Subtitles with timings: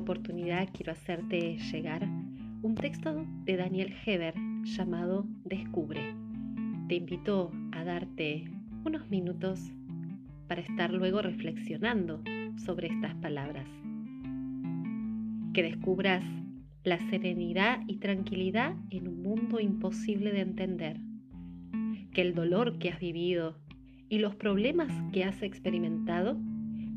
[0.00, 2.08] oportunidad quiero hacerte llegar
[2.62, 4.34] un texto de Daniel Heber
[4.64, 6.14] llamado Descubre.
[6.88, 8.50] Te invito a darte
[8.84, 9.70] unos minutos
[10.48, 12.22] para estar luego reflexionando
[12.56, 13.66] sobre estas palabras.
[15.54, 16.24] Que descubras
[16.82, 20.98] la serenidad y tranquilidad en un mundo imposible de entender.
[22.12, 23.56] Que el dolor que has vivido
[24.08, 26.36] y los problemas que has experimentado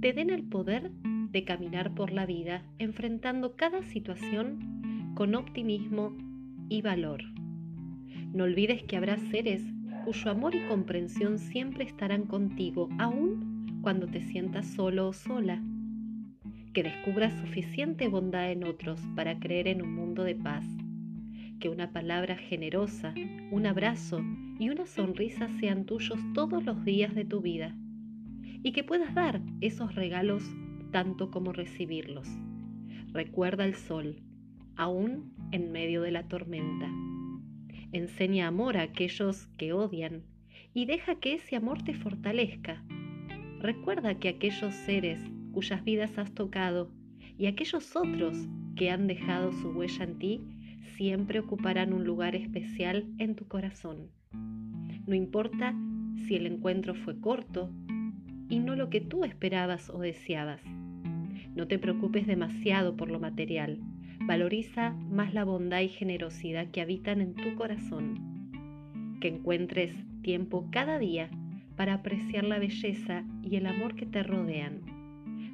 [0.00, 0.92] te den el poder
[1.32, 6.16] de caminar por la vida enfrentando cada situación con optimismo
[6.68, 7.22] y valor.
[8.32, 9.62] No olvides que habrá seres
[10.04, 15.62] cuyo amor y comprensión siempre estarán contigo, aun cuando te sientas solo o sola.
[16.72, 20.64] Que descubras suficiente bondad en otros para creer en un mundo de paz.
[21.58, 23.14] Que una palabra generosa,
[23.50, 24.22] un abrazo
[24.58, 27.74] y una sonrisa sean tuyos todos los días de tu vida.
[28.62, 30.44] Y que puedas dar esos regalos
[30.90, 32.28] tanto como recibirlos.
[33.12, 34.22] Recuerda el sol,
[34.76, 36.88] aún en medio de la tormenta.
[37.92, 40.22] Enseña amor a aquellos que odian
[40.72, 42.84] y deja que ese amor te fortalezca.
[43.60, 45.20] Recuerda que aquellos seres
[45.52, 46.90] cuyas vidas has tocado
[47.36, 48.36] y aquellos otros
[48.76, 50.40] que han dejado su huella en ti
[50.96, 54.10] siempre ocuparán un lugar especial en tu corazón.
[55.06, 55.74] No importa
[56.26, 57.70] si el encuentro fue corto
[58.50, 60.60] y no lo que tú esperabas o deseabas.
[61.54, 63.78] No te preocupes demasiado por lo material.
[64.26, 69.18] Valoriza más la bondad y generosidad que habitan en tu corazón.
[69.20, 71.30] Que encuentres tiempo cada día
[71.76, 74.80] para apreciar la belleza y el amor que te rodean.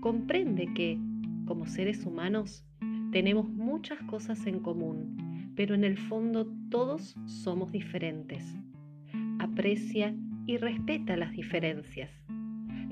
[0.00, 0.98] Comprende que,
[1.46, 2.64] como seres humanos,
[3.12, 8.44] tenemos muchas cosas en común, pero en el fondo todos somos diferentes.
[9.38, 10.14] Aprecia
[10.46, 12.10] y respeta las diferencias.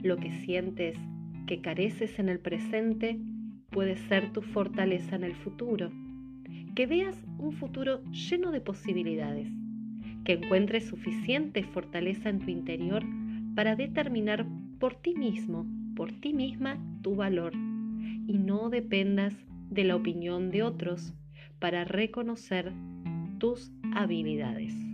[0.03, 0.97] Lo que sientes
[1.47, 3.19] que careces en el presente
[3.71, 5.91] puede ser tu fortaleza en el futuro.
[6.75, 9.49] Que veas un futuro lleno de posibilidades.
[10.25, 13.05] Que encuentres suficiente fortaleza en tu interior
[13.57, 14.47] para determinar
[14.79, 15.67] por ti mismo,
[15.97, 17.55] por ti misma, tu valor.
[17.55, 19.35] Y no dependas
[19.71, 21.13] de la opinión de otros
[21.59, 22.73] para reconocer
[23.39, 24.88] tus habilidades.